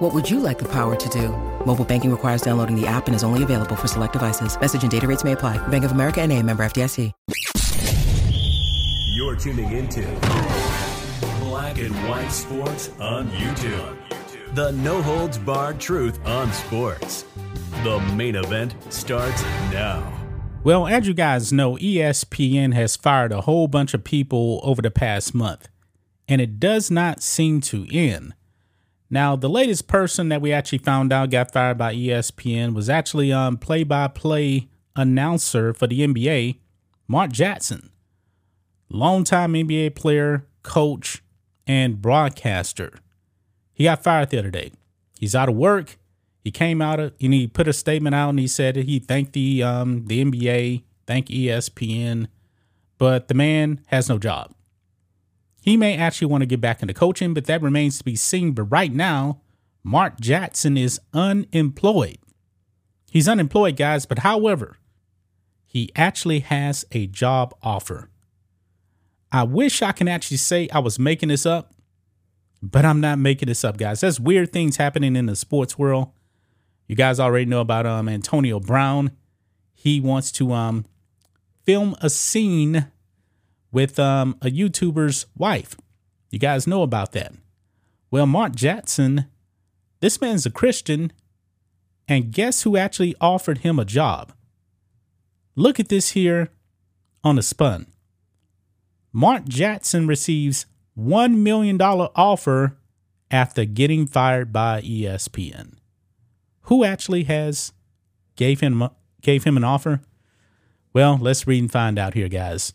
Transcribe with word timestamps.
What 0.00 0.14
would 0.14 0.30
you 0.30 0.40
like 0.40 0.58
the 0.58 0.68
power 0.72 0.96
to 0.96 1.08
do? 1.10 1.28
Mobile 1.66 1.84
banking 1.84 2.10
requires 2.10 2.40
downloading 2.40 2.74
the 2.74 2.86
app 2.86 3.06
and 3.06 3.14
is 3.14 3.22
only 3.22 3.42
available 3.42 3.76
for 3.76 3.86
select 3.86 4.14
devices. 4.14 4.58
Message 4.58 4.80
and 4.80 4.90
data 4.90 5.06
rates 5.06 5.24
may 5.24 5.32
apply. 5.32 5.58
Bank 5.68 5.84
of 5.84 5.92
America 5.92 6.22
and 6.22 6.32
a 6.32 6.42
member 6.42 6.62
FDIC. 6.62 7.12
You're 9.12 9.36
tuning 9.36 9.70
into 9.72 10.00
Black 11.40 11.76
and 11.76 11.94
White 12.08 12.30
Sports 12.30 12.92
on 12.98 13.28
YouTube. 13.32 13.94
The 14.54 14.72
no 14.72 15.02
holds 15.02 15.36
barred 15.36 15.78
truth 15.78 16.18
on 16.24 16.50
sports. 16.54 17.26
The 17.84 18.00
main 18.16 18.36
event 18.36 18.76
starts 18.88 19.42
now. 19.70 20.10
Well, 20.64 20.86
as 20.86 21.08
you 21.08 21.12
guys 21.12 21.52
know, 21.52 21.76
ESPN 21.76 22.72
has 22.72 22.96
fired 22.96 23.32
a 23.32 23.42
whole 23.42 23.68
bunch 23.68 23.92
of 23.92 24.02
people 24.02 24.60
over 24.62 24.80
the 24.80 24.90
past 24.90 25.34
month, 25.34 25.68
and 26.26 26.40
it 26.40 26.58
does 26.58 26.90
not 26.90 27.22
seem 27.22 27.60
to 27.60 27.86
end. 27.94 28.32
Now, 29.10 29.34
the 29.34 29.48
latest 29.48 29.88
person 29.88 30.28
that 30.28 30.40
we 30.40 30.52
actually 30.52 30.78
found 30.78 31.12
out 31.12 31.30
got 31.30 31.52
fired 31.52 31.76
by 31.76 31.94
ESPN 31.94 32.74
was 32.74 32.88
actually 32.88 33.32
um 33.32 33.56
play-by-play 33.56 34.68
announcer 34.94 35.74
for 35.74 35.88
the 35.88 36.06
NBA, 36.06 36.58
Mark 37.08 37.32
Jackson. 37.32 37.90
Longtime 38.88 39.52
NBA 39.52 39.94
player, 39.96 40.46
coach, 40.62 41.22
and 41.66 42.00
broadcaster. 42.00 42.98
He 43.72 43.84
got 43.84 44.02
fired 44.02 44.30
the 44.30 44.38
other 44.38 44.50
day. 44.50 44.72
He's 45.18 45.34
out 45.34 45.48
of 45.48 45.56
work. 45.56 45.96
He 46.42 46.50
came 46.50 46.80
out 46.80 47.00
and 47.00 47.14
he 47.18 47.46
put 47.46 47.68
a 47.68 47.72
statement 47.72 48.14
out 48.14 48.30
and 48.30 48.38
he 48.38 48.46
said 48.46 48.76
he 48.76 48.98
thanked 48.98 49.32
the 49.32 49.62
um 49.62 50.06
the 50.06 50.24
NBA, 50.24 50.84
thanked 51.06 51.30
ESPN, 51.30 52.28
but 52.96 53.26
the 53.26 53.34
man 53.34 53.80
has 53.86 54.08
no 54.08 54.18
job. 54.18 54.54
He 55.60 55.76
may 55.76 55.96
actually 55.96 56.28
want 56.28 56.42
to 56.42 56.46
get 56.46 56.60
back 56.60 56.82
into 56.82 56.94
coaching, 56.94 57.34
but 57.34 57.44
that 57.44 57.62
remains 57.62 57.98
to 57.98 58.04
be 58.04 58.16
seen. 58.16 58.52
But 58.52 58.64
right 58.64 58.92
now, 58.92 59.40
Mark 59.82 60.20
Jackson 60.20 60.76
is 60.76 61.00
unemployed. 61.12 62.18
He's 63.10 63.28
unemployed, 63.28 63.76
guys, 63.76 64.06
but 64.06 64.20
however, 64.20 64.78
he 65.66 65.90
actually 65.94 66.40
has 66.40 66.84
a 66.92 67.06
job 67.06 67.54
offer. 67.62 68.08
I 69.32 69.44
wish 69.44 69.82
I 69.82 69.92
can 69.92 70.08
actually 70.08 70.38
say 70.38 70.68
I 70.72 70.78
was 70.80 70.98
making 70.98 71.28
this 71.28 71.46
up, 71.46 71.74
but 72.62 72.84
I'm 72.84 73.00
not 73.00 73.18
making 73.18 73.46
this 73.46 73.64
up, 73.64 73.76
guys. 73.76 74.00
There's 74.00 74.18
weird 74.18 74.52
things 74.52 74.76
happening 74.76 75.14
in 75.16 75.26
the 75.26 75.36
sports 75.36 75.78
world. 75.78 76.08
You 76.88 76.96
guys 76.96 77.20
already 77.20 77.44
know 77.44 77.60
about 77.60 77.86
um 77.86 78.08
Antonio 78.08 78.58
Brown. 78.58 79.12
He 79.72 80.00
wants 80.00 80.32
to 80.32 80.52
um 80.52 80.84
film 81.64 81.94
a 82.00 82.10
scene 82.10 82.88
with 83.72 83.98
um, 83.98 84.36
a 84.42 84.46
YouTuber's 84.46 85.26
wife. 85.36 85.76
You 86.30 86.38
guys 86.38 86.66
know 86.66 86.82
about 86.82 87.12
that. 87.12 87.32
Well, 88.10 88.26
Mark 88.26 88.54
Jackson, 88.54 89.26
this 90.00 90.20
man's 90.20 90.46
a 90.46 90.50
Christian, 90.50 91.12
and 92.08 92.32
guess 92.32 92.62
who 92.62 92.76
actually 92.76 93.14
offered 93.20 93.58
him 93.58 93.78
a 93.78 93.84
job? 93.84 94.32
Look 95.54 95.78
at 95.78 95.88
this 95.88 96.10
here 96.10 96.48
on 97.22 97.36
the 97.36 97.42
spun. 97.42 97.86
Mark 99.12 99.46
Jackson 99.46 100.06
receives 100.06 100.66
$1 100.98 101.36
million 101.36 101.80
offer 101.80 102.76
after 103.30 103.64
getting 103.64 104.06
fired 104.06 104.52
by 104.52 104.80
ESPN. 104.82 105.74
Who 106.62 106.84
actually 106.84 107.24
has 107.24 107.72
gave 108.36 108.60
him 108.60 108.88
gave 109.22 109.44
him 109.44 109.56
an 109.56 109.64
offer? 109.64 110.00
Well, 110.92 111.18
let's 111.20 111.46
read 111.46 111.62
and 111.62 111.70
find 111.70 111.98
out 111.98 112.14
here, 112.14 112.28
guys. 112.28 112.72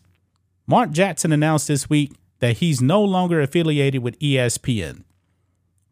Mark 0.66 0.90
Jackson 0.90 1.32
announced 1.32 1.68
this 1.68 1.88
week 1.88 2.12
that 2.40 2.58
he's 2.58 2.80
no 2.80 3.02
longer 3.02 3.40
affiliated 3.40 4.02
with 4.02 4.18
ESPN. 4.18 5.04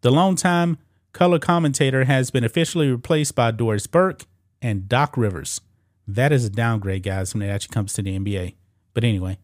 The 0.01 0.11
longtime 0.11 0.79
color 1.13 1.39
commentator 1.39 2.05
has 2.05 2.31
been 2.31 2.45
officially 2.45 2.91
replaced 2.91 3.35
by 3.35 3.53
Doris 3.53 3.87
Burke 3.87 4.25
and 4.61 4.89
Doc 4.89 5.17
Rivers. 5.17 5.61
That 6.09 6.33
is 6.33 6.45
a 6.45 6.51
downgrade, 6.51 7.05
guys, 7.05 7.33
when 7.33 7.43
it 7.43 7.49
actually 7.49 7.73
comes 7.73 7.93
to 7.95 8.03
the 8.03 8.19
NBA. 8.19 8.57
But 8.93 9.05
anyway, 9.05 9.39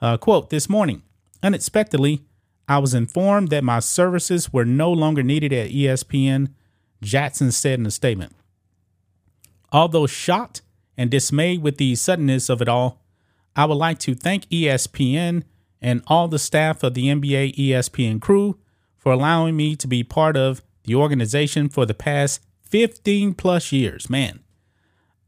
uh, 0.00 0.16
quote 0.16 0.50
This 0.50 0.68
morning, 0.68 1.02
unexpectedly, 1.42 2.22
I 2.68 2.78
was 2.78 2.94
informed 2.94 3.48
that 3.48 3.64
my 3.64 3.80
services 3.80 4.52
were 4.52 4.64
no 4.64 4.92
longer 4.92 5.22
needed 5.22 5.52
at 5.52 5.70
ESPN, 5.70 6.52
Jackson 7.02 7.50
said 7.50 7.78
in 7.78 7.86
a 7.86 7.90
statement. 7.90 8.34
Although 9.72 10.06
shocked 10.06 10.62
and 10.96 11.10
dismayed 11.10 11.62
with 11.62 11.78
the 11.78 11.94
suddenness 11.94 12.48
of 12.48 12.62
it 12.62 12.68
all, 12.68 13.02
I 13.58 13.64
would 13.64 13.74
like 13.74 13.98
to 14.00 14.14
thank 14.14 14.48
ESPN 14.50 15.42
and 15.82 16.04
all 16.06 16.28
the 16.28 16.38
staff 16.38 16.84
of 16.84 16.94
the 16.94 17.06
NBA 17.06 17.56
ESPN 17.56 18.20
crew 18.20 18.56
for 18.96 19.10
allowing 19.10 19.56
me 19.56 19.74
to 19.74 19.88
be 19.88 20.04
part 20.04 20.36
of 20.36 20.62
the 20.84 20.94
organization 20.94 21.68
for 21.68 21.84
the 21.84 21.92
past 21.92 22.40
15 22.62 23.34
plus 23.34 23.72
years. 23.72 24.08
Man, 24.08 24.44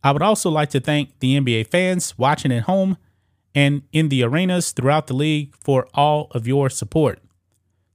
I 0.04 0.12
would 0.12 0.22
also 0.22 0.48
like 0.48 0.70
to 0.70 0.78
thank 0.78 1.18
the 1.18 1.40
NBA 1.40 1.72
fans 1.72 2.16
watching 2.16 2.52
at 2.52 2.62
home 2.62 2.98
and 3.52 3.82
in 3.90 4.10
the 4.10 4.22
arenas 4.22 4.70
throughout 4.70 5.08
the 5.08 5.14
league 5.14 5.56
for 5.56 5.88
all 5.92 6.28
of 6.30 6.46
your 6.46 6.70
support. 6.70 7.18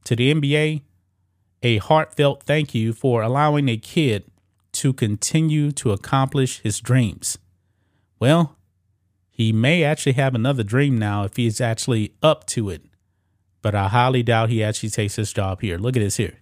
To 0.03 0.17
the 0.17 0.33
NBA, 0.33 0.81
a 1.63 1.77
heartfelt 1.77 2.43
thank 2.43 2.75
you 2.75 2.91
for 2.91 3.21
allowing 3.21 3.69
a 3.69 3.77
kid 3.77 4.25
to 4.73 4.91
continue 4.91 5.71
to 5.71 5.93
accomplish 5.93 6.59
his 6.59 6.81
dreams. 6.81 7.37
Well, 8.19 8.54
he 9.35 9.51
may 9.51 9.83
actually 9.83 10.13
have 10.13 10.33
another 10.33 10.63
dream 10.63 10.97
now 10.97 11.25
if 11.25 11.35
he's 11.35 11.59
actually 11.59 12.13
up 12.23 12.45
to 12.47 12.69
it. 12.69 12.83
But 13.61 13.75
I 13.75 13.89
highly 13.89 14.23
doubt 14.23 14.49
he 14.49 14.63
actually 14.63 14.91
takes 14.91 15.17
this 15.17 15.33
job 15.33 15.59
here. 15.59 15.77
Look 15.77 15.97
at 15.97 15.99
this 15.99 16.15
here. 16.15 16.35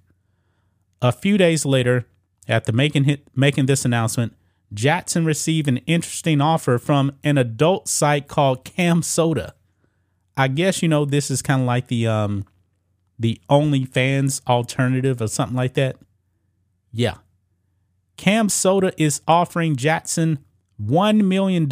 A 1.01 1.11
few 1.11 1.39
days 1.39 1.65
later, 1.65 2.05
after 2.47 2.71
making 2.71 3.17
making 3.33 3.65
this 3.65 3.83
announcement, 3.83 4.35
Jackson 4.71 5.25
received 5.25 5.67
an 5.67 5.77
interesting 5.87 6.39
offer 6.39 6.77
from 6.77 7.13
an 7.23 7.39
adult 7.39 7.87
site 7.87 8.27
called 8.27 8.63
Cam 8.63 9.01
Soda. 9.01 9.55
I 10.37 10.47
guess 10.47 10.83
you 10.83 10.87
know 10.87 11.03
this 11.03 11.31
is 11.31 11.41
kind 11.41 11.61
of 11.61 11.65
like 11.65 11.87
the 11.87 12.05
um 12.05 12.45
the 13.17 13.41
OnlyFans 13.49 14.39
alternative 14.45 15.19
or 15.19 15.27
something 15.29 15.57
like 15.57 15.73
that. 15.73 15.95
Yeah. 16.91 17.15
Cam 18.17 18.49
Soda 18.49 18.93
is 19.01 19.21
offering 19.27 19.77
Jackson 19.77 20.45
$1 20.79 21.23
million 21.23 21.67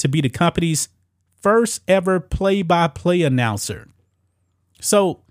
to 0.00 0.08
be 0.08 0.20
the 0.20 0.28
company's 0.28 0.88
first 1.40 1.82
ever 1.88 2.20
play 2.20 2.62
by 2.62 2.88
play 2.88 3.22
announcer. 3.22 3.88
So 4.80 5.22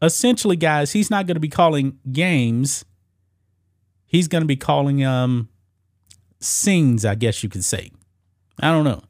essentially, 0.00 0.56
guys, 0.56 0.92
he's 0.92 1.10
not 1.10 1.26
going 1.26 1.34
to 1.36 1.40
be 1.40 1.48
calling 1.48 1.98
games. 2.10 2.84
He's 4.06 4.28
going 4.28 4.42
to 4.42 4.48
be 4.48 4.56
calling 4.56 5.04
um 5.04 5.48
scenes, 6.40 7.04
I 7.04 7.14
guess 7.14 7.42
you 7.42 7.48
could 7.48 7.64
say. 7.64 7.90
I 8.60 8.70
don't 8.70 8.84
know. 8.84 9.02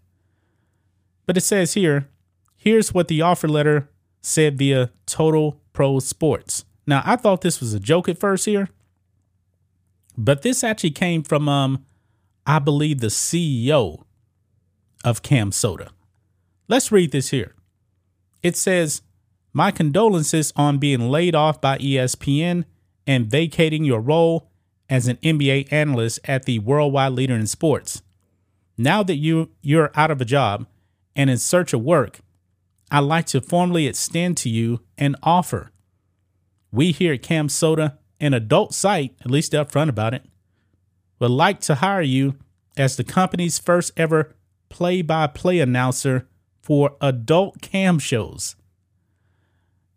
But 1.27 1.37
it 1.37 1.43
says 1.43 1.75
here, 1.75 2.09
here's 2.57 2.93
what 2.93 3.09
the 3.09 3.23
offer 3.23 3.49
letter 3.49 3.89
said 4.21 4.59
via 4.59 4.91
Total 5.07 5.61
Pro 5.73 5.99
Sports. 6.01 6.65
Now, 6.87 7.03
I 7.05 7.17
thought 7.17 7.41
this 7.41 7.61
was 7.61 7.73
a 7.73 7.81
joke 7.81 8.09
at 8.09 8.19
first 8.19 8.47
here, 8.47 8.69
but 10.19 10.43
this 10.43 10.65
actually 10.65 10.91
came 10.91 11.23
from 11.23 11.49
um 11.49 11.85
I 12.47 12.59
believe 12.59 13.01
the 13.01 13.09
CEO 13.09 14.05
of 15.05 15.23
CamSoda. 15.23 15.89
Let's 16.69 16.93
read 16.93 17.13
this 17.13 17.31
here. 17.31 17.55
It 18.43 18.57
says, 18.57 19.03
My 19.53 19.71
condolences 19.71 20.53
on 20.57 20.79
being 20.79 21.11
laid 21.11 21.35
off 21.35 21.61
by 21.61 21.79
ESPN 21.79 22.65
and 23.07 23.31
vacating 23.31 23.85
your 23.85 24.01
role 24.01 24.51
as 24.89 25.09
an 25.09 25.17
NBA 25.17 25.73
analyst 25.73 26.21
at 26.25 26.45
the 26.45 26.59
worldwide 26.59 27.13
leader 27.13 27.35
in 27.35 27.47
sports. 27.47 28.03
Now 28.77 29.03
that 29.03 29.17
you, 29.17 29.51
you're 29.63 29.91
out 29.95 30.11
of 30.11 30.21
a 30.21 30.25
job 30.25 30.67
and 31.15 31.29
in 31.29 31.39
search 31.39 31.73
of 31.73 31.83
work, 31.83 32.21
I'd 32.91 33.01
like 33.01 33.27
to 33.27 33.41
formally 33.41 33.87
extend 33.87 34.37
to 34.39 34.49
you 34.49 34.81
an 34.99 35.17
offer. 35.23 35.71
We 36.73 36.93
here 36.93 37.15
at 37.15 37.23
CamSoda, 37.23 37.99
an 38.21 38.35
adult 38.35 38.75
site, 38.75 39.15
at 39.21 39.31
least 39.31 39.53
upfront 39.53 39.89
about 39.89 40.15
it, 40.15 40.25
would 41.19 41.31
like 41.31 41.61
to 41.61 41.77
hire 41.77 42.03
you 42.03 42.37
as 42.77 42.97
the 42.97 43.05
company's 43.05 43.59
first 43.59 43.93
ever 43.97 44.35
play 44.71 45.03
by 45.03 45.27
play 45.27 45.61
announcer 45.61 46.27
for 46.63 46.97
adult 47.03 47.61
cam 47.61 47.99
shows. 47.99 48.57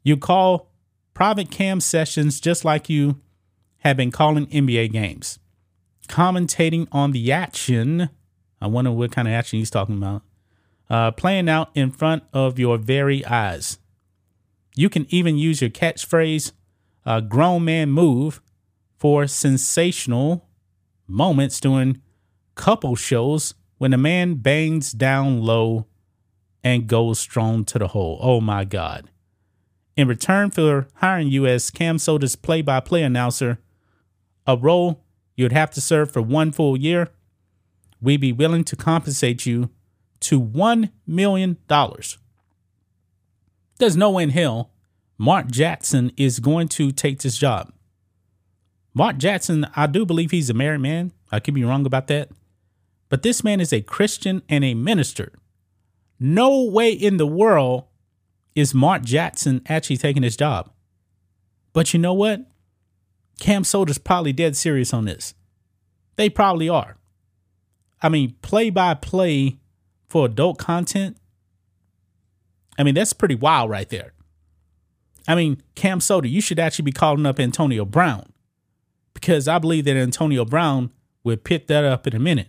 You 0.03 0.17
call 0.17 0.69
private 1.13 1.49
cam 1.49 1.79
sessions 1.79 2.41
just 2.41 2.65
like 2.65 2.89
you 2.89 3.21
have 3.79 3.95
been 3.95 4.11
calling 4.11 4.47
NBA 4.47 4.91
games, 4.91 5.39
commentating 6.09 6.87
on 6.91 7.11
the 7.13 7.31
action. 7.31 8.09
I 8.59 8.67
wonder 8.67 8.91
what 8.91 9.11
kind 9.11 9.27
of 9.27 9.33
action 9.33 9.59
he's 9.59 9.69
talking 9.69 9.97
about. 9.97 10.23
uh, 10.89 11.11
playing 11.11 11.49
out 11.49 11.69
in 11.73 11.91
front 11.91 12.23
of 12.33 12.59
your 12.59 12.77
very 12.77 13.25
eyes. 13.25 13.79
You 14.75 14.89
can 14.89 15.05
even 15.09 15.37
use 15.37 15.61
your 15.61 15.69
catchphrase, 15.69 16.51
uh, 17.05 17.19
grown 17.21 17.65
man 17.65 17.89
move, 17.89 18.41
for 18.97 19.27
sensational 19.27 20.47
moments 21.07 21.59
during 21.59 22.01
couple 22.55 22.95
shows 22.95 23.55
when 23.83 23.91
a 23.91 23.97
man 23.97 24.35
bangs 24.35 24.94
down 24.94 25.41
low 25.41 25.85
and 26.63 26.88
goes 26.88 27.19
strong 27.19 27.65
to 27.65 27.77
the 27.77 27.89
hole. 27.89 28.18
Oh 28.21 28.39
my 28.39 28.63
God. 28.63 29.09
In 29.97 30.07
return 30.07 30.51
for 30.51 30.88
hiring 30.94 31.27
you 31.27 31.45
as 31.45 31.69
Cam 31.69 31.97
Soda's 31.97 32.38
play 32.38 32.62
by 32.62 32.80
play 32.80 33.03
announcer, 33.03 33.59
a 34.47 34.56
role 34.56 35.03
you'd 35.35 35.51
have 35.51 35.69
to 35.71 35.81
serve 35.81 36.09
for 36.09 36.21
one 36.21 36.53
full 36.53 36.77
year, 36.77 37.09
we'd 38.00 38.21
be 38.21 38.31
willing 38.31 38.63
to 38.63 38.77
compensate 38.77 39.45
you 39.45 39.69
to 40.21 40.41
$1 40.41 40.89
million. 41.06 41.57
There's 43.79 43.97
no 43.97 44.12
way 44.12 44.24
in 44.24 44.29
hell 44.29 44.71
Mark 45.18 45.47
Jackson 45.47 46.13
is 46.15 46.39
going 46.39 46.69
to 46.69 46.94
take 46.94 47.19
this 47.19 47.38
job. 47.38 47.74
Mark 48.94 49.18
Jackson, 49.18 49.68
I 49.75 49.88
do 49.88 50.06
believe 50.06 50.31
he's 50.31 50.50
a 50.50 50.53
married 50.53 50.79
man. 50.79 51.12
I 51.33 51.41
could 51.41 51.53
be 51.53 51.65
wrong 51.65 51.86
about 51.86 52.07
that. 52.07 52.29
But 53.13 53.21
this 53.21 53.44
man 53.44 53.62
is 53.62 53.71
a 53.71 53.81
Christian 53.81 54.42
and 54.50 54.65
a 54.65 54.74
minister. 54.74 55.33
No 56.19 56.63
way 56.63 56.92
in 56.92 57.18
the 57.18 57.27
world 57.27 57.83
is 58.56 58.74
Mark 58.74 59.04
Jackson 59.04 59.62
actually 59.68 59.98
taking 59.98 60.24
his 60.24 60.36
job. 60.36 60.71
But 61.74 61.94
you 61.94 62.00
know 62.00 62.15
what? 62.15 62.48
Cam 63.39 63.65
Soda's 63.65 64.00
probably 64.00 64.33
dead 64.33 64.57
serious 64.57 64.95
on 64.95 65.06
this. 65.06 65.36
They 66.15 66.27
probably 66.27 66.68
are. 66.68 66.98
I 68.01 68.10
mean, 68.10 68.33
play 68.42 68.71
by 68.71 68.95
play 68.95 69.60
for 70.10 70.25
adult 70.25 70.57
content. 70.57 71.15
I 72.80 72.83
mean, 72.83 72.95
that's 72.95 73.13
pretty 73.13 73.36
wild 73.36 73.69
right 73.69 73.89
there. 73.89 74.13
I 75.27 75.36
mean, 75.36 75.62
Cam 75.75 76.01
Soda, 76.01 76.27
you 76.27 76.42
should 76.42 76.57
actually 76.57 76.86
be 76.86 76.92
calling 76.92 77.27
up 77.27 77.39
Antonio 77.39 77.86
Brown 77.86 78.33
because 79.13 79.48
I 79.48 79.60
believe 79.60 79.86
that 79.86 79.98
Antonio 79.98 80.45
Brown 80.45 80.92
would 81.24 81.44
pick 81.44 81.68
that 81.68 81.83
up 81.83 82.07
in 82.07 82.15
a 82.15 82.19
minute. 82.19 82.48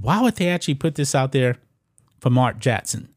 Why 0.00 0.20
would 0.22 0.36
they 0.36 0.48
actually 0.48 0.74
put 0.74 0.94
this 0.94 1.14
out 1.14 1.32
there 1.32 1.56
for 2.20 2.30
Mark 2.30 2.58
Jackson? 2.58 3.08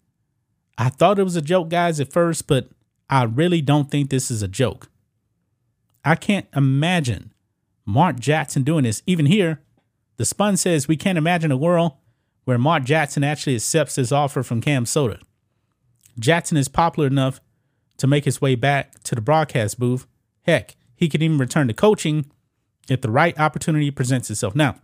I 0.77 0.89
thought 0.89 1.19
it 1.19 1.23
was 1.23 1.35
a 1.35 1.41
joke, 1.41 1.69
guys, 1.69 1.99
at 1.99 2.11
first, 2.11 2.47
but 2.47 2.69
I 3.09 3.23
really 3.23 3.61
don't 3.61 3.89
think 3.91 4.09
this 4.09 4.31
is 4.31 4.41
a 4.41 4.47
joke. 4.47 4.89
I 6.03 6.15
can't 6.15 6.47
imagine 6.55 7.31
Mark 7.85 8.19
Jackson 8.19 8.63
doing 8.63 8.83
this. 8.83 9.03
Even 9.05 9.27
here, 9.27 9.61
the 10.17 10.25
Spun 10.25 10.57
says 10.57 10.87
we 10.87 10.97
can't 10.97 11.17
imagine 11.17 11.51
a 11.51 11.57
world 11.57 11.93
where 12.43 12.57
Mark 12.57 12.83
Jackson 12.83 13.23
actually 13.23 13.55
accepts 13.55 13.95
this 13.95 14.11
offer 14.11 14.43
from 14.43 14.61
Cam 14.61 14.85
Soda. 14.85 15.19
Jackson 16.19 16.57
is 16.57 16.67
popular 16.67 17.07
enough 17.07 17.39
to 17.97 18.07
make 18.07 18.25
his 18.25 18.41
way 18.41 18.55
back 18.55 19.01
to 19.03 19.15
the 19.15 19.21
broadcast 19.21 19.79
booth. 19.79 20.05
Heck, 20.43 20.75
he 20.95 21.07
could 21.07 21.23
even 21.23 21.37
return 21.37 21.67
to 21.67 21.73
coaching 21.73 22.25
if 22.89 23.01
the 23.01 23.11
right 23.11 23.37
opportunity 23.39 23.91
presents 23.91 24.29
itself. 24.29 24.55
Now, 24.55 24.75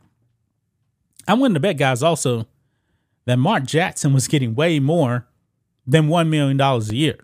I'm 1.28 1.40
willing 1.40 1.54
to 1.54 1.60
bet, 1.60 1.78
guys, 1.78 2.02
also 2.02 2.48
that 3.26 3.38
Mark 3.38 3.66
Jackson 3.66 4.14
was 4.14 4.28
getting 4.28 4.56
way 4.56 4.80
more 4.80 5.28
than 5.86 6.08
$1 6.08 6.30
million 6.30 6.60
a 6.60 6.80
year. 6.94 7.18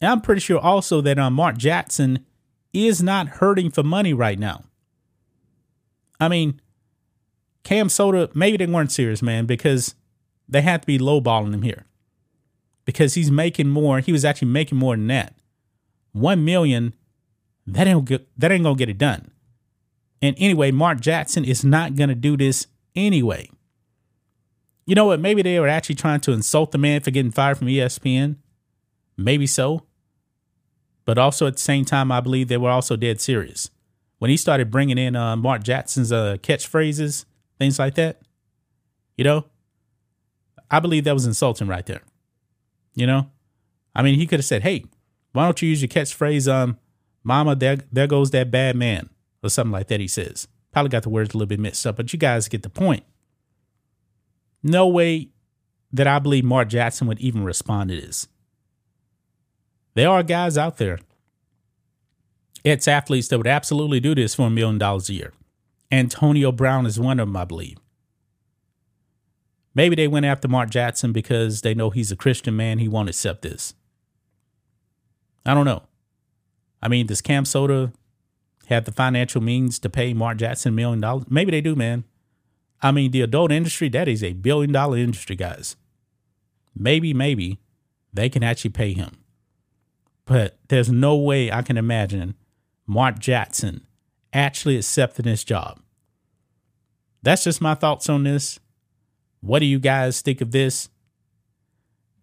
And 0.00 0.10
I'm 0.10 0.20
pretty 0.20 0.40
sure 0.40 0.58
also 0.58 1.00
that 1.00 1.18
uh, 1.18 1.30
Mark 1.30 1.56
Jackson 1.56 2.24
is 2.72 3.02
not 3.02 3.28
hurting 3.28 3.70
for 3.70 3.82
money 3.82 4.12
right 4.12 4.38
now. 4.38 4.64
I 6.20 6.28
mean, 6.28 6.60
Cam 7.64 7.88
Soda, 7.88 8.30
maybe 8.34 8.56
they 8.56 8.66
weren't 8.66 8.92
serious, 8.92 9.22
man, 9.22 9.46
because 9.46 9.94
they 10.48 10.62
had 10.62 10.82
to 10.82 10.86
be 10.86 10.98
lowballing 10.98 11.52
him 11.54 11.62
here. 11.62 11.86
Because 12.84 13.14
he's 13.14 13.30
making 13.30 13.68
more, 13.68 14.00
he 14.00 14.12
was 14.12 14.24
actually 14.24 14.48
making 14.48 14.78
more 14.78 14.96
than 14.96 15.08
that. 15.08 15.34
One 16.12 16.44
million, 16.44 16.94
that 17.66 17.86
ain't 17.86 18.08
that 18.38 18.52
ain't 18.52 18.62
gonna 18.62 18.76
get 18.76 18.88
it 18.88 18.98
done. 18.98 19.30
And 20.22 20.36
anyway, 20.38 20.70
Mark 20.70 21.00
Jackson 21.00 21.44
is 21.44 21.64
not 21.64 21.96
gonna 21.96 22.14
do 22.14 22.36
this 22.36 22.68
anyway. 22.96 23.50
You 24.86 24.94
know 24.94 25.06
what? 25.06 25.20
Maybe 25.20 25.42
they 25.42 25.60
were 25.60 25.68
actually 25.68 25.96
trying 25.96 26.20
to 26.20 26.32
insult 26.32 26.72
the 26.72 26.78
man 26.78 27.00
for 27.00 27.10
getting 27.10 27.32
fired 27.32 27.58
from 27.58 27.66
ESPN. 27.66 28.36
Maybe 29.16 29.46
so. 29.46 29.84
But 31.04 31.18
also 31.18 31.46
at 31.46 31.54
the 31.54 31.60
same 31.60 31.84
time, 31.84 32.10
I 32.10 32.20
believe 32.20 32.48
they 32.48 32.56
were 32.56 32.70
also 32.70 32.96
dead 32.96 33.20
serious. 33.20 33.70
When 34.18 34.30
he 34.30 34.36
started 34.36 34.70
bringing 34.70 34.98
in 34.98 35.14
uh, 35.14 35.36
Mark 35.36 35.62
Jackson's 35.62 36.10
uh, 36.10 36.36
catchphrases, 36.40 37.26
things 37.58 37.78
like 37.78 37.94
that, 37.96 38.22
you 39.16 39.24
know, 39.24 39.44
I 40.70 40.80
believe 40.80 41.04
that 41.04 41.14
was 41.14 41.26
insulting 41.26 41.68
right 41.68 41.86
there. 41.86 42.02
You 42.94 43.06
know, 43.06 43.30
I 43.94 44.02
mean, 44.02 44.14
he 44.14 44.26
could 44.26 44.40
have 44.40 44.46
said, 44.46 44.62
"Hey, 44.62 44.84
why 45.32 45.44
don't 45.44 45.60
you 45.60 45.68
use 45.68 45.82
your 45.82 45.88
catchphrase, 45.88 46.50
um, 46.50 46.78
Mama, 47.22 47.54
there, 47.54 47.78
there 47.92 48.06
goes 48.06 48.30
that 48.30 48.50
bad 48.50 48.74
man," 48.74 49.10
or 49.42 49.50
something 49.50 49.72
like 49.72 49.88
that. 49.88 50.00
He 50.00 50.08
says. 50.08 50.48
Probably 50.76 50.90
got 50.90 51.04
the 51.04 51.08
words 51.08 51.32
a 51.32 51.38
little 51.38 51.48
bit 51.48 51.58
mixed 51.58 51.86
up, 51.86 51.96
but 51.96 52.12
you 52.12 52.18
guys 52.18 52.48
get 52.48 52.62
the 52.62 52.68
point. 52.68 53.02
No 54.62 54.86
way 54.86 55.30
that 55.90 56.06
I 56.06 56.18
believe 56.18 56.44
Mark 56.44 56.68
Jackson 56.68 57.06
would 57.06 57.18
even 57.18 57.44
respond 57.44 57.88
to 57.88 57.98
this. 57.98 58.28
There 59.94 60.10
are 60.10 60.22
guys 60.22 60.58
out 60.58 60.76
there, 60.76 60.98
it's 62.62 62.86
athletes 62.86 63.28
that 63.28 63.38
would 63.38 63.46
absolutely 63.46 64.00
do 64.00 64.14
this 64.14 64.34
for 64.34 64.48
a 64.48 64.50
million 64.50 64.76
dollars 64.76 65.08
a 65.08 65.14
year. 65.14 65.32
Antonio 65.90 66.52
Brown 66.52 66.84
is 66.84 67.00
one 67.00 67.18
of 67.18 67.26
them, 67.26 67.36
I 67.38 67.46
believe. 67.46 67.78
Maybe 69.74 69.96
they 69.96 70.08
went 70.08 70.26
after 70.26 70.46
Mark 70.46 70.68
Jackson 70.68 71.10
because 71.10 71.62
they 71.62 71.72
know 71.72 71.88
he's 71.88 72.12
a 72.12 72.16
Christian 72.16 72.54
man. 72.54 72.80
He 72.80 72.88
won't 72.88 73.08
accept 73.08 73.40
this. 73.40 73.72
I 75.46 75.54
don't 75.54 75.64
know. 75.64 75.84
I 76.82 76.88
mean, 76.88 77.06
does 77.06 77.22
Cam 77.22 77.46
Soda 77.46 77.94
have 78.66 78.84
the 78.84 78.92
financial 78.92 79.40
means 79.40 79.78
to 79.80 79.88
pay 79.88 80.12
Mark 80.12 80.38
Jackson 80.38 80.72
a 80.72 80.76
million 80.76 81.00
dollars? 81.00 81.24
Maybe 81.28 81.50
they 81.50 81.60
do, 81.60 81.74
man. 81.74 82.04
I 82.82 82.92
mean, 82.92 83.10
the 83.10 83.22
adult 83.22 83.52
industry, 83.52 83.88
that 83.90 84.08
is 84.08 84.22
a 84.22 84.34
billion 84.34 84.72
dollar 84.72 84.98
industry, 84.98 85.36
guys. 85.36 85.76
Maybe, 86.74 87.14
maybe 87.14 87.58
they 88.12 88.28
can 88.28 88.42
actually 88.42 88.70
pay 88.70 88.92
him. 88.92 89.18
But 90.24 90.58
there's 90.68 90.90
no 90.90 91.16
way 91.16 91.50
I 91.50 91.62
can 91.62 91.76
imagine 91.76 92.34
Mark 92.86 93.18
Jackson 93.18 93.86
actually 94.32 94.76
accepting 94.76 95.24
this 95.24 95.44
job. 95.44 95.80
That's 97.22 97.44
just 97.44 97.60
my 97.60 97.74
thoughts 97.74 98.08
on 98.08 98.24
this. 98.24 98.60
What 99.40 99.60
do 99.60 99.66
you 99.66 99.78
guys 99.78 100.20
think 100.20 100.40
of 100.40 100.50
this? 100.50 100.88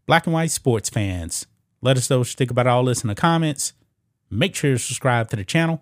Black 0.06 0.28
and 0.28 0.34
white 0.34 0.52
sports 0.52 0.90
fans, 0.90 1.48
let 1.82 1.98
us 1.98 2.10
know 2.10 2.20
what 2.20 2.28
you 2.28 2.36
think 2.36 2.52
about 2.52 2.68
all 2.68 2.84
this 2.84 3.02
in 3.02 3.08
the 3.08 3.16
comments. 3.16 3.74
Make 4.30 4.56
sure 4.56 4.72
to 4.72 4.80
subscribe 4.80 5.30
to 5.30 5.38
the 5.38 5.46
channel 5.46 5.82